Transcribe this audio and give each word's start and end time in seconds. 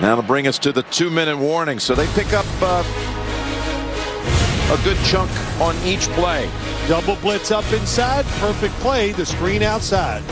That'll 0.00 0.22
bring 0.22 0.46
us 0.46 0.58
to 0.60 0.72
the 0.72 0.82
two-minute 0.84 1.36
warning. 1.36 1.78
So 1.78 1.94
they 1.94 2.06
pick 2.14 2.32
up 2.32 2.46
uh, 2.60 2.82
a 4.72 4.84
good 4.84 4.96
chunk 5.04 5.30
on 5.60 5.76
each 5.84 6.08
play. 6.16 6.48
Double 6.88 7.16
blitz 7.16 7.50
up 7.50 7.70
inside. 7.72 8.24
Perfect 8.40 8.74
play. 8.80 9.12
The 9.12 9.24
screen 9.24 9.62
outside. 9.62 10.22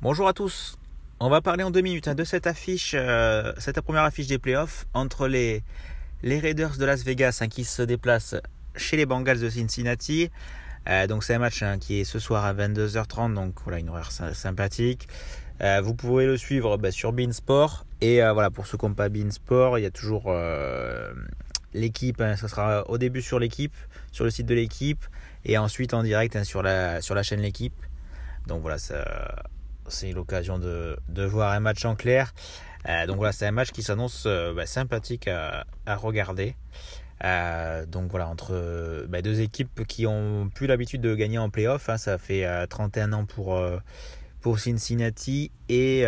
Bonjour 0.00 0.28
à 0.28 0.32
tous. 0.32 0.76
On 1.20 1.28
va 1.28 1.40
parler 1.40 1.64
en 1.64 1.72
deux 1.72 1.80
minutes 1.80 2.06
hein, 2.06 2.14
de 2.14 2.22
cette 2.22 2.46
affiche, 2.46 2.92
euh, 2.94 3.52
cette 3.58 3.80
première 3.80 4.04
affiche 4.04 4.28
des 4.28 4.38
playoffs 4.38 4.86
entre 4.94 5.26
les, 5.26 5.64
les 6.22 6.38
Raiders 6.38 6.78
de 6.78 6.84
Las 6.84 7.02
Vegas 7.02 7.40
hein, 7.40 7.48
qui 7.48 7.64
se 7.64 7.82
déplacent 7.82 8.36
chez 8.78 8.96
les 8.96 9.06
Bengals 9.06 9.40
de 9.40 9.50
Cincinnati. 9.50 10.30
Euh, 10.88 11.06
donc 11.06 11.24
c'est 11.24 11.34
un 11.34 11.38
match 11.38 11.62
hein, 11.62 11.78
qui 11.78 12.00
est 12.00 12.04
ce 12.04 12.18
soir 12.18 12.44
à 12.44 12.54
22h30, 12.54 13.34
donc 13.34 13.54
voilà 13.64 13.78
une 13.78 13.90
horaire 13.90 14.10
sympathique. 14.10 15.08
Euh, 15.60 15.80
vous 15.82 15.94
pouvez 15.94 16.24
le 16.24 16.36
suivre 16.36 16.76
bah, 16.78 16.90
sur 16.90 17.12
Beansport 17.12 17.84
et 18.00 18.20
voilà 18.20 18.50
pour 18.50 18.66
ceux 18.66 18.78
qui 18.78 18.86
n'ont 18.86 18.94
pas 18.94 19.08
Beansport, 19.08 19.78
il 19.78 19.82
y 19.82 19.86
a 19.86 19.90
toujours 19.90 20.32
l'équipe, 21.74 22.18
ça 22.18 22.48
sera 22.48 22.88
au 22.88 22.96
début 22.96 23.22
sur 23.22 23.38
l'équipe, 23.38 23.74
sur 24.12 24.24
le 24.24 24.30
site 24.30 24.46
de 24.46 24.54
l'équipe 24.54 25.04
et 25.44 25.58
ensuite 25.58 25.94
en 25.94 26.02
direct 26.02 26.42
sur 26.44 26.62
la 26.62 27.02
sur 27.02 27.14
la 27.14 27.22
chaîne 27.22 27.40
l'équipe. 27.40 27.74
Donc 28.46 28.62
voilà 28.62 28.78
c'est 29.88 30.12
l'occasion 30.12 30.58
de, 30.58 31.24
voir 31.24 31.52
un 31.52 31.60
match 31.60 31.84
en 31.84 31.96
clair. 31.96 32.32
Euh, 32.88 33.06
donc 33.06 33.16
voilà, 33.16 33.32
c'est 33.32 33.46
un 33.46 33.52
match 33.52 33.70
qui 33.70 33.82
s'annonce 33.82 34.24
euh, 34.26 34.54
bah, 34.54 34.66
sympathique 34.66 35.28
à, 35.28 35.64
regarder. 35.96 36.54
Euh, 37.24 37.84
donc 37.86 38.10
voilà, 38.10 38.28
entre 38.28 39.06
bah, 39.08 39.22
deux 39.22 39.40
équipes 39.40 39.86
qui 39.86 40.06
ont 40.06 40.50
plus 40.54 40.66
l'habitude 40.66 41.00
de 41.00 41.14
gagner 41.14 41.38
en 41.38 41.50
playoff. 41.50 41.88
Hein, 41.88 41.98
ça 41.98 42.18
fait 42.18 42.46
31 42.68 43.12
ans 43.12 43.24
pour, 43.24 43.60
pour 44.40 44.58
Cincinnati 44.58 45.50
et 45.68 46.04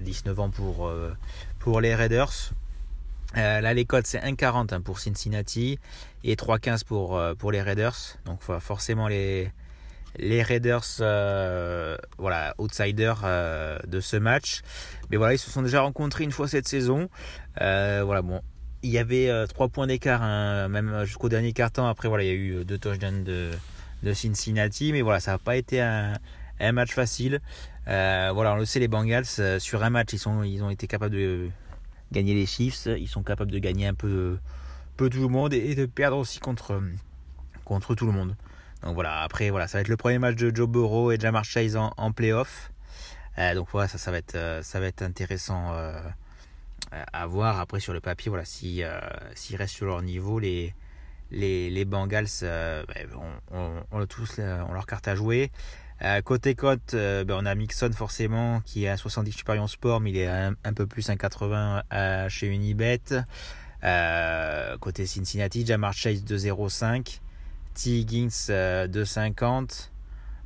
19 0.00 0.40
ans 0.40 0.50
pour, 0.50 0.92
pour 1.58 1.80
les 1.80 1.94
Raiders. 1.94 2.52
là, 3.34 3.74
les 3.74 3.84
codes, 3.84 4.06
c'est 4.06 4.20
1,40 4.20 4.74
hein, 4.74 4.80
pour 4.80 4.98
Cincinnati 4.98 5.78
et 6.24 6.34
3,15 6.34 6.84
pour, 6.84 7.20
pour 7.38 7.52
les 7.52 7.62
Raiders. 7.62 7.96
Donc 8.24 8.40
forcément, 8.42 9.08
les, 9.08 9.52
les 10.18 10.42
Raiders, 10.42 10.84
euh, 11.00 11.96
voilà, 12.18 12.54
outsiders 12.58 13.22
euh, 13.24 13.78
de 13.86 14.00
ce 14.00 14.16
match. 14.16 14.62
Mais 15.10 15.16
voilà, 15.16 15.34
ils 15.34 15.38
se 15.38 15.50
sont 15.50 15.62
déjà 15.62 15.80
rencontrés 15.80 16.24
une 16.24 16.32
fois 16.32 16.48
cette 16.48 16.68
saison. 16.68 17.08
Euh, 17.60 18.02
voilà, 18.04 18.22
bon, 18.22 18.40
il 18.82 18.90
y 18.90 18.98
avait 18.98 19.30
trois 19.48 19.68
points 19.68 19.86
d'écart, 19.86 20.22
hein, 20.22 20.68
même 20.68 21.04
jusqu'au 21.04 21.28
dernier 21.28 21.52
quart-temps. 21.52 21.86
Après, 21.86 22.08
voilà, 22.08 22.24
il 22.24 22.26
y 22.28 22.30
a 22.30 22.34
eu 22.34 22.64
deux 22.64 22.78
touchdowns 22.78 23.24
de, 23.24 23.50
de 24.02 24.12
Cincinnati, 24.12 24.92
mais 24.92 25.02
voilà, 25.02 25.20
ça 25.20 25.32
n'a 25.32 25.38
pas 25.38 25.56
été 25.56 25.80
un, 25.80 26.14
un, 26.60 26.72
match 26.72 26.92
facile. 26.92 27.40
voilà, 27.86 28.54
on 28.54 28.56
le 28.56 28.64
sait, 28.64 28.80
les 28.80 28.88
Bengals, 28.88 29.60
sur 29.60 29.82
un 29.82 29.90
match, 29.90 30.12
ils, 30.12 30.18
sont, 30.18 30.42
ils 30.42 30.62
ont 30.62 30.70
été 30.70 30.86
capables 30.86 31.14
de 31.14 31.48
gagner 32.12 32.34
les 32.34 32.46
Chiefs. 32.46 32.86
Ils 32.86 33.08
sont 33.08 33.22
capables 33.22 33.50
de 33.50 33.58
gagner 33.58 33.86
un 33.86 33.94
peu, 33.94 34.38
peu 34.96 35.08
tout 35.08 35.22
le 35.22 35.28
monde 35.28 35.54
et 35.54 35.74
de 35.74 35.86
perdre 35.86 36.18
aussi 36.18 36.38
contre, 36.38 36.80
contre 37.64 37.94
tout 37.94 38.06
le 38.06 38.12
monde. 38.12 38.36
Donc 38.82 38.94
voilà, 38.94 39.22
après 39.22 39.50
voilà, 39.50 39.68
ça 39.68 39.78
va 39.78 39.82
être 39.82 39.88
le 39.88 39.96
premier 39.96 40.18
match 40.18 40.36
de 40.36 40.54
Joe 40.54 40.68
Burrow 40.68 41.12
et 41.12 41.18
Jamar 41.18 41.44
Chase 41.44 41.76
en, 41.76 41.92
en 41.96 42.12
playoff. 42.12 42.70
Euh, 43.38 43.54
donc 43.54 43.68
voilà, 43.72 43.88
ça, 43.88 43.98
ça 43.98 44.10
va 44.10 44.18
être, 44.18 44.34
euh, 44.34 44.62
ça 44.62 44.80
va 44.80 44.86
être 44.86 45.02
intéressant 45.02 45.72
euh, 45.72 46.00
à 47.12 47.26
voir. 47.26 47.60
Après 47.60 47.80
sur 47.80 47.92
le 47.92 48.00
papier, 48.00 48.28
voilà, 48.28 48.44
si 48.44 48.82
s'ils 49.34 49.56
restent 49.56 49.74
sur 49.74 49.86
leur 49.86 50.02
niveau, 50.02 50.38
les 50.38 50.74
Bengals, 51.86 52.26
ben, 52.42 52.84
on, 53.52 53.82
on, 53.90 54.06
tous, 54.06 54.38
on 54.38 54.72
leur 54.72 54.86
carte 54.86 55.08
à 55.08 55.14
jouer. 55.14 55.50
côté 56.24 56.54
cote, 56.54 56.94
ben, 56.94 57.30
on 57.30 57.46
a 57.46 57.54
Mixon 57.54 57.92
forcément 57.92 58.60
qui 58.64 58.84
est 58.84 58.88
à 58.88 58.96
70 58.96 59.32
supérieur 59.32 59.68
sport, 59.68 60.00
mais 60.00 60.10
il 60.10 60.16
est 60.18 60.28
un, 60.28 60.54
un 60.64 60.72
peu 60.72 60.86
plus 60.86 61.08
1,80 61.08 62.28
chez 62.28 62.46
Unibet. 62.46 63.00
côté 64.80 65.06
Cincinnati, 65.06 65.66
Jamar 65.66 65.92
Chase 65.92 66.24
2,05. 66.24 67.20
T. 67.74 68.00
Higgins 68.00 68.28
2,50, 68.28 69.88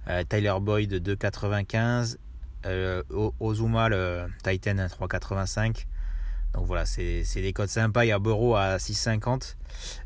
euh, 0.08 0.20
euh, 0.20 0.24
Tyler 0.28 0.54
Boyd 0.60 0.94
2,95, 0.94 2.16
euh, 2.66 3.02
Ozuma 3.40 3.88
le 3.88 4.26
Titan 4.42 4.76
3,85. 4.76 5.86
Donc 6.56 6.66
voilà, 6.66 6.86
c'est 6.86 7.22
des 7.36 7.52
codes 7.52 7.68
sympas. 7.68 8.04
Il 8.04 8.08
y 8.08 8.12
a 8.12 8.18
Burrow 8.18 8.56
à 8.56 8.78
6,50. 8.78 9.54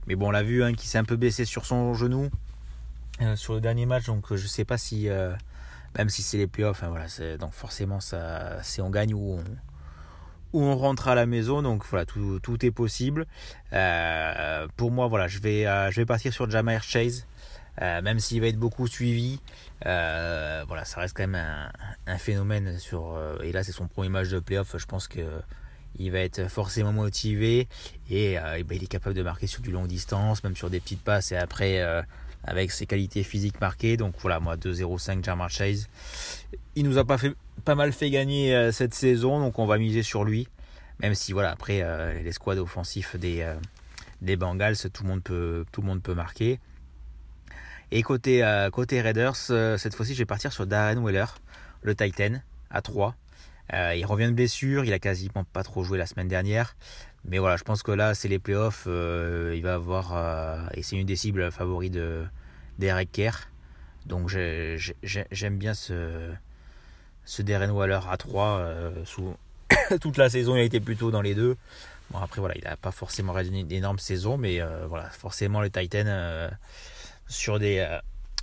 Mais 0.06 0.16
bon, 0.16 0.28
on 0.28 0.30
l'a 0.32 0.42
vu, 0.42 0.62
hein, 0.62 0.74
qui 0.74 0.88
s'est 0.88 0.98
un 0.98 1.04
peu 1.04 1.16
baissé 1.16 1.44
sur 1.44 1.64
son 1.64 1.94
genou 1.94 2.28
sur 3.36 3.54
le 3.54 3.60
dernier 3.60 3.86
match. 3.86 4.06
Donc 4.06 4.34
je 4.34 4.46
sais 4.46 4.64
pas 4.64 4.76
si, 4.76 5.08
même 5.96 6.08
si 6.08 6.22
c'est 6.22 6.38
les 6.38 6.46
playoffs, 6.46 6.82
voilà, 6.84 7.06
donc 7.38 7.52
forcément, 7.52 8.00
c'est 8.00 8.82
on 8.82 8.90
gagne 8.90 9.14
ou 9.14 9.38
on, 10.52 10.76
rentre 10.76 11.08
à 11.08 11.14
la 11.14 11.26
maison. 11.26 11.62
Donc 11.62 11.84
voilà, 11.86 12.04
tout, 12.04 12.66
est 12.66 12.70
possible. 12.70 13.26
Euh, 13.72 14.66
pour 14.76 14.90
moi, 14.90 15.06
voilà, 15.06 15.28
je 15.28 15.38
vais, 15.38 15.66
euh, 15.66 15.90
je 15.90 16.02
partir 16.02 16.32
sur 16.32 16.50
Jamar 16.50 16.82
Chase. 16.82 17.26
Euh, 17.80 18.02
même 18.02 18.18
s'il 18.18 18.40
va 18.40 18.48
être 18.48 18.58
beaucoup 18.58 18.88
suivi, 18.88 19.40
voilà, 19.84 20.84
ça 20.84 21.00
reste 21.00 21.16
quand 21.16 21.26
même 21.26 21.36
un, 21.36 21.70
un 22.06 22.18
phénomène 22.18 22.78
sur. 22.78 23.18
et 23.42 23.52
là, 23.52 23.62
c'est 23.62 23.72
son 23.72 23.86
premier 23.86 24.08
match 24.08 24.28
de 24.28 24.40
playoff. 24.40 24.76
Je 24.76 24.86
pense 24.86 25.08
que 25.08 25.22
il 26.00 26.10
va 26.10 26.20
être 26.20 26.48
forcément 26.48 26.92
motivé 26.92 27.68
et, 28.10 28.36
ben, 28.36 28.64
il 28.72 28.82
est 28.82 28.88
capable 28.88 29.14
de 29.14 29.22
marquer 29.22 29.46
sur 29.46 29.62
du 29.62 29.70
long 29.70 29.86
distance, 29.86 30.42
même 30.42 30.56
sur 30.56 30.70
des 30.70 30.80
petites 30.80 31.02
passes 31.02 31.30
et 31.32 31.36
après 31.36 31.80
avec 32.44 32.70
ses 32.70 32.86
qualités 32.86 33.22
physiques 33.22 33.60
marquées. 33.60 33.96
Donc 33.96 34.14
voilà, 34.20 34.40
moi 34.40 34.56
2-0-5 34.56 35.24
Jamar 35.24 35.50
Chase. 35.50 35.88
Il 36.74 36.84
nous 36.84 36.98
a 36.98 37.04
pas 37.04 37.18
fait 37.18 37.34
pas 37.64 37.74
mal 37.74 37.92
fait 37.92 38.10
gagner 38.10 38.54
euh, 38.54 38.72
cette 38.72 38.94
saison, 38.94 39.38
donc 39.38 39.58
on 39.58 39.66
va 39.66 39.78
miser 39.78 40.02
sur 40.02 40.24
lui. 40.24 40.48
Même 41.00 41.14
si 41.14 41.32
voilà, 41.32 41.50
après 41.50 41.80
euh, 41.82 42.22
les 42.22 42.32
squads 42.32 42.58
offensifs 42.58 43.16
des, 43.16 43.42
euh, 43.42 43.54
des 44.22 44.36
Bengals, 44.36 44.76
tout 44.92 45.02
le 45.02 45.08
monde 45.08 45.22
peut, 45.22 45.64
tout 45.72 45.82
le 45.82 45.86
monde 45.86 46.02
peut 46.02 46.14
marquer. 46.14 46.58
Et 47.92 48.02
côté, 48.02 48.48
côté 48.72 49.00
Raiders, 49.00 49.34
cette 49.34 49.96
fois-ci, 49.96 50.14
je 50.14 50.18
vais 50.18 50.24
partir 50.24 50.52
sur 50.52 50.64
Darren 50.64 51.02
Weller, 51.04 51.24
le 51.82 51.96
Titan, 51.96 52.34
à 52.70 52.82
3. 52.82 53.16
Il 53.72 54.04
revient 54.04 54.26
de 54.26 54.32
blessure, 54.32 54.84
il 54.84 54.92
a 54.92 54.98
quasiment 54.98 55.44
pas 55.44 55.62
trop 55.62 55.84
joué 55.84 55.98
la 55.98 56.06
semaine 56.06 56.28
dernière. 56.28 56.76
Mais 57.24 57.38
voilà, 57.38 57.56
je 57.56 57.64
pense 57.64 57.82
que 57.82 57.92
là, 57.92 58.14
c'est 58.14 58.28
les 58.28 58.38
playoffs. 58.38 58.86
il 58.86 59.62
va 59.62 59.74
avoir. 59.74 60.70
et 60.74 60.82
c'est 60.82 60.96
une 60.96 61.06
des 61.06 61.16
cibles 61.16 61.50
favoris 61.50 61.90
de 61.90 62.24
d'Eric 62.78 63.12
Kerr. 63.12 63.50
Donc 64.06 64.28
j'aime 64.28 65.58
bien 65.58 65.74
ce, 65.74 66.32
ce 67.24 67.42
Waller 67.70 68.00
à 68.08 68.16
3 68.16 68.46
euh, 68.46 69.04
sous 69.04 69.34
toute 70.00 70.16
la 70.16 70.28
saison 70.28 70.56
il 70.56 70.60
a 70.60 70.64
été 70.64 70.80
plutôt 70.80 71.10
dans 71.10 71.22
les 71.22 71.34
deux 71.34 71.56
bon 72.10 72.18
après 72.18 72.40
voilà 72.40 72.56
il 72.56 72.64
n'a 72.64 72.76
pas 72.76 72.90
forcément 72.90 73.32
réalisé 73.32 73.60
une 73.60 73.70
énorme 73.70 73.98
saison 73.98 74.36
mais 74.36 74.60
euh, 74.60 74.86
voilà 74.88 75.04
forcément 75.10 75.60
les 75.60 75.70
Titans 75.70 76.06
euh, 76.08 76.50
sur 77.28 77.58
des 77.58 77.86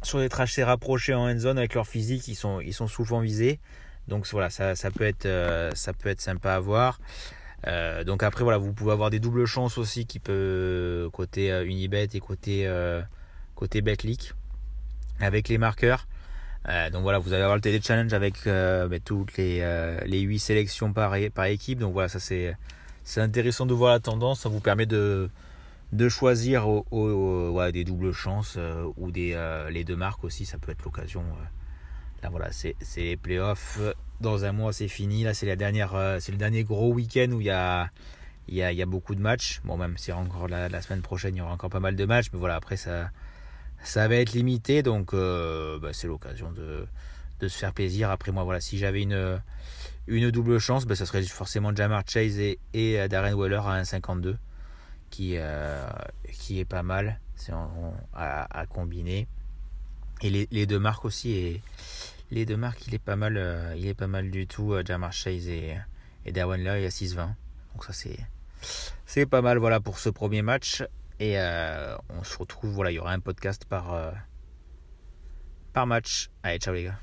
sur 0.04 0.20
des 0.20 0.30
trajets 0.30 0.64
rapprochés 0.64 1.14
en 1.14 1.28
end 1.28 1.38
zone 1.38 1.58
avec 1.58 1.74
leur 1.74 1.88
physique 1.88 2.28
ils 2.28 2.36
sont 2.36 2.62
ils 2.62 2.74
sont 2.74 2.88
souvent 2.88 3.20
visés 3.20 3.59
donc 4.07 4.28
voilà 4.28 4.50
ça, 4.50 4.73
peut 4.91 5.06
être 5.06 5.28
ça 5.75 5.94
peut 5.94 6.09
être 6.09 6.22
sympa 6.22 6.53
à 6.53 6.59
voir 6.59 7.00
donc 8.06 8.23
après 8.23 8.44
voilà 8.44 8.57
vous 8.57 8.73
pouvez 8.73 8.91
avoir 8.91 9.09
des 9.09 9.19
doubles 9.19 9.45
chances 9.45 9.78
aussi 9.78 10.06
qui 10.06 10.19
peut 10.19 11.09
côté 11.13 11.50
Unibet 11.66 12.09
et 12.13 12.19
côté 12.19 12.69
côté 13.56 13.81
Betclic 13.81 14.34
avec 15.19 15.50
les 15.50 15.57
marqueurs 15.57 16.07
euh, 16.69 16.90
donc 16.90 17.03
voilà, 17.03 17.19
vous 17.19 17.34
allez 17.34 17.44
avoir 17.44 17.56
le 17.56 17.62
TD 17.62 17.81
Challenge 17.81 18.13
avec 18.13 18.46
euh, 18.46 18.88
bah, 18.88 19.00
toutes 19.00 19.38
les, 19.38 19.59
euh, 19.62 20.00
les 20.06 20.19
8 20.19 20.40
sélections 20.40 20.91
par, 20.91 21.16
équipe. 21.16 21.79
Donc 21.79 21.94
voilà, 21.94 22.09
ça 22.09 22.19
c'est, 22.19 22.56
intéressant 23.16 23.66
de 23.66 23.73
voir 23.73 23.94
la 23.94 24.00
tendance. 24.00 24.41
Ça 24.41 24.50
vous 24.50 24.59
permet 24.59 24.85
de, 24.85 25.29
choisir 26.09 26.67
des 27.72 27.84
doubles 27.85 28.12
chances 28.12 28.57
ou 28.97 29.12
des, 29.12 29.38
les 29.72 29.84
deux 29.84 29.96
marques 29.96 30.23
aussi. 30.23 30.46
Ça 30.46 30.58
peut 30.58 30.72
être 30.72 30.84
l'occasion. 30.84 31.23
Là 32.23 32.29
voilà, 32.29 32.52
c'est, 32.52 32.75
les 32.97 33.17
playoffs. 33.17 33.79
Dans 34.19 34.46
un 34.46 34.52
mois, 34.52 34.73
c'est 34.73 34.87
fini. 34.87 35.23
Là, 35.23 35.34
c'est, 35.34 35.46
la 35.46 35.55
dernière, 35.55 36.17
c'est 36.19 36.31
le 36.31 36.37
dernier 36.37 36.64
gros 36.64 36.91
week-end 36.91 37.29
où 37.31 37.41
il 37.41 37.47
y 37.47 37.52
a, 37.52 37.90
il 38.47 38.55
y, 38.55 38.64
a, 38.64 38.72
il 38.72 38.78
y 38.78 38.81
a 38.81 38.85
beaucoup 38.87 39.14
de 39.14 39.22
matchs. 39.22 39.61
Bon, 39.64 39.78
même 39.78 39.97
si 39.97 40.11
encore 40.11 40.47
la, 40.47 40.69
la 40.69 40.81
semaine 40.81 41.02
prochaine, 41.02 41.35
il 41.35 41.37
y 41.37 41.41
aura 41.41 41.53
encore 41.53 41.69
pas 41.69 41.79
mal 41.79 41.96
de 41.96 42.05
matchs. 42.05 42.28
Mais 42.34 42.40
voilà, 42.40 42.55
après, 42.55 42.78
ça 42.78 43.11
ça 43.84 44.08
va 44.08 44.16
être 44.16 44.34
limité, 44.34 44.84
donc 44.84 45.14
euh, 45.14 45.79
bah, 45.79 45.90
c'est 45.93 46.08
l'occasion 46.08 46.52
de, 46.52 46.87
se 47.47 47.58
faire 47.58 47.73
plaisir. 47.73 48.09
Après 48.09 48.31
moi, 48.31 48.43
voilà, 48.43 48.59
si 48.59 48.78
j'avais 48.78 49.02
une, 49.02 49.40
une 50.08 50.31
double 50.31 50.59
chance, 50.59 50.85
bah, 50.85 50.96
ça 50.96 51.05
serait 51.05 51.23
forcément 51.23 51.75
Jamar 51.75 52.03
Chase 52.08 52.40
et, 52.40 52.59
et 52.73 53.08
Darren 53.08 53.35
Weller 53.35 53.61
à 53.66 53.81
1,52 53.81 54.35
qui, 55.09 55.35
euh, 55.37 55.87
qui 56.34 56.59
est 56.59 56.66
pas 56.66 56.84
mal 56.84 57.20
à, 58.13 58.66
combiner. 58.67 59.28
Et 60.22 60.47
les, 60.49 60.66
deux 60.66 60.79
marques 60.79 61.05
aussi, 61.05 61.31
et 61.31 61.61
les 62.32 62.46
deux 62.46 62.58
marques, 62.58 62.88
il 62.88 62.96
est 62.96 63.00
pas 63.00 63.16
mal, 63.16 63.38
euh, 63.38 63.74
il 63.78 63.88
est 63.88 63.94
pas 63.94 64.08
mal 64.08 64.29
du 64.32 64.47
tout. 64.47 64.76
Jamar 64.85 65.14
Chase 65.14 65.47
et, 65.47 65.78
Weller, 66.26 66.82
il 66.82 66.85
à 66.85 66.90
6,20. 66.90 67.29
Donc 67.74 67.85
ça 67.85 67.94
c'est 67.94 68.18
c'est 69.06 69.26
pas 69.26 69.41
mal 69.41 69.59
voilà 69.59 69.79
pour 69.79 70.00
ce 70.00 70.09
premier 70.09 70.41
match. 70.41 70.84
Et 71.20 71.40
euh, 71.40 71.97
on 72.09 72.24
se 72.24 72.38
retrouve, 72.38 72.72
voilà, 72.72 72.91
il 72.91 72.96
y 72.96 73.00
aura 73.00 73.14
un 73.14 73.20
podcast 73.20 73.66
par, 73.66 73.94
euh, 73.94 74.12
par 75.74 75.88
match. 75.88 76.29
Allez, 76.44 76.59
ciao 76.59 76.74
les 76.74 76.84
gars. 76.84 77.00